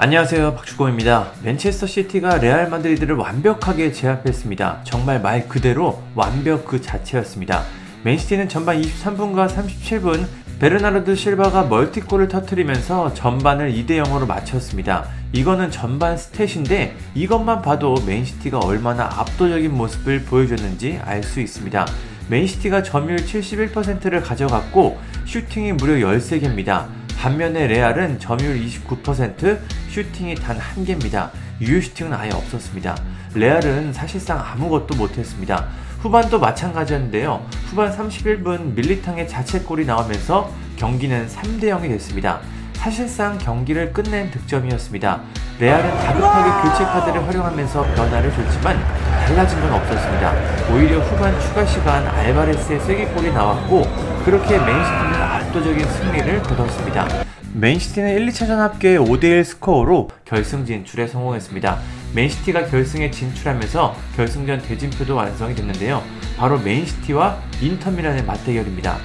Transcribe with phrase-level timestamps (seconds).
[0.00, 1.32] 안녕하세요 박주공입니다.
[1.42, 4.82] 맨체스터 시티가 레알 마드리드를 완벽하게 제압했습니다.
[4.84, 7.64] 정말 말 그대로 완벽 그 자체였습니다.
[8.04, 10.24] 맨시티는 전반 23분과 37분
[10.60, 15.08] 베르나르두 실바가 멀티골을 터트리면서 전반을 2대 0으로 마쳤습니다.
[15.32, 21.86] 이거는 전반 스탯인데 이것만 봐도 맨시티가 얼마나 압도적인 모습을 보여줬는지 알 수 있습니다.
[22.28, 26.97] 맨시티가 점유율 71%를 가져갔고 슈팅이 무려 13개입니다.
[27.18, 29.58] 반면에 레알은 점유율 29%,
[29.90, 31.30] 슈팅이 단 1개입니다.
[31.60, 32.96] 유효 슈팅은 아예 없었습니다.
[33.34, 35.66] 레알은 사실상 아무것도 못했습니다.
[35.98, 37.44] 후반도 마찬가지였는데요.
[37.66, 42.40] 후반 31분 밀리탕의 자책골이 나오면서 경기는 3대 0이 됐습니다.
[42.74, 45.20] 사실상 경기를 끝낸 득점이었습니다.
[45.58, 48.78] 레알은 다급하게 교체 카드를 활용하면서 변화를 줬지만
[49.26, 50.72] 달라진 건 없었습니다.
[50.72, 53.82] 오히려 후반 추가 시간 알바레스의 쐐기골이 나왔고
[54.24, 55.17] 그렇게 맨시티는
[55.48, 57.08] 압도적인 승리를 거뒀습니다.
[57.54, 61.78] 맨시티는 1, 2차전 합계 5대1 스코어로 결승 진출에 성공했습니다.
[62.14, 66.02] 맨시티가 결승에 진출하면서 결승전 대진표도 완성이 됐는데요.
[66.36, 68.98] 바로 맨시티와 인터미란의 맞대결입니다.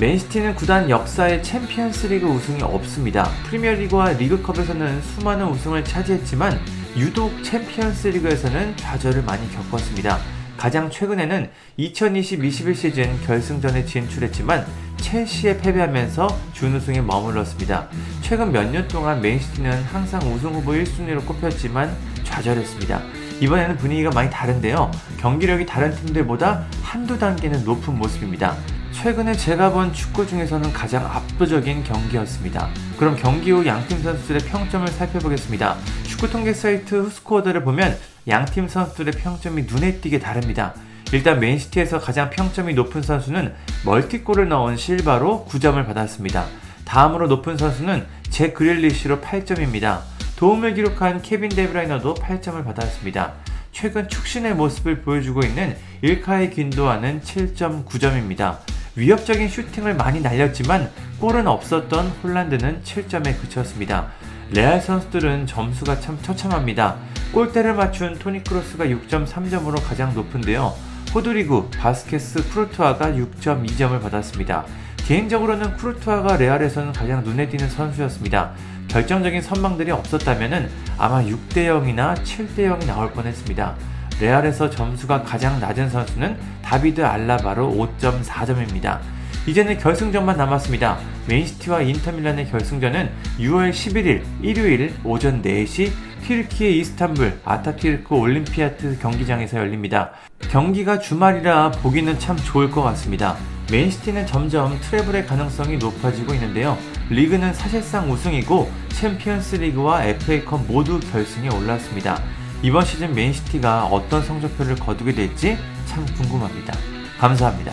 [0.00, 3.24] 맨시티는 구단 역사에 챔피언스리그 우승이 없습니다.
[3.46, 6.60] 프리미어리그와 리그컵에서는 수많은 우승을 차지했지만
[6.96, 10.18] 유독 챔피언스리그에서는 좌절을 많이 겪었습니다.
[10.56, 14.66] 가장 최근에는 2020-21 시즌 결승전에 진출했지만
[15.00, 17.88] 첼시에 패배하면서 준우승에 머물렀습니다.
[18.20, 23.00] 최근 몇 년 동안 맨시티는 항상 우승 후보 1순위로 꼽혔지만 좌절했습니다.
[23.40, 24.90] 이번에는 분위기가 많이 다른데요.
[25.20, 28.56] 경기력이 다른 팀들보다 한두 단계는 높은 모습입니다.
[28.92, 32.68] 최근에 제가 본 축구 중에서는 가장 압도적인 경기였습니다.
[32.98, 35.76] 그럼 경기 후 양팀 선수들의 평점을 살펴보겠습니다.
[36.04, 40.74] 축구 통계 사이트 후스코어드를 보면 양팀 선수들의 평점이 눈에 띄게 다릅니다.
[41.12, 46.46] 일단 맨시티에서 가장 평점이 높은 선수는 멀티골을 넣은 실바로 9점을 받았습니다.
[46.84, 50.00] 다음으로 높은 선수는 잭 그릴리시로 8점입니다.
[50.36, 53.32] 도움을 기록한 케빈 데브라이너도 8점을 받았습니다.
[53.72, 58.58] 최근 축신의 모습을 보여주고 있는 일카이 귄도안은 7.9점입니다.
[58.94, 64.08] 위협적인 슈팅을 많이 날렸지만 골은 없었던 홀란드는 7점에 그쳤습니다.
[64.50, 66.96] 레알 선수들은 점수가 참 처참합니다.
[67.32, 70.87] 골대를 맞춘 토니 크로스가 6.3점으로 가장 높은데요.
[71.18, 74.64] 호드리구, 바스케스, 쿠르투아가 6.2점을 받았습니다.
[74.98, 78.52] 개인적으로는 쿠르투아가 레알에서는 가장 눈에 띄는 선수였습니다.
[78.86, 83.74] 결정적인 선방들이 없었다면 아마 6대 0이나 7대 0이 나올 뻔했습니다.
[84.20, 87.68] 레알에서 점수가 가장 낮은 선수는 다비드 알라바로
[88.00, 89.00] 5.4점입니다.
[89.48, 90.98] 이제는 결승전만 남았습니다.
[91.26, 95.90] 맨시티와 인터밀란의 결승전은 6월 11일 일요일 오전 4시
[96.22, 100.10] 튀르키예 이스탄불 아타튀르크 올림피아트 경기장에서 열립니다.
[100.50, 103.38] 경기가 주말이라 보기는 참 좋을 것 같습니다.
[103.72, 106.76] 맨시티는 점점 트래블의 가능성이 높아지고 있는데요.
[107.08, 112.22] 리그는 사실상 우승이고 챔피언스 리그와 FA컵 모두 결승에 올랐습니다.
[112.62, 116.74] 이번 시즌 맨시티가 어떤 성적표를 거두게 될지 참 궁금합니다.
[117.18, 117.72] 감사합니다.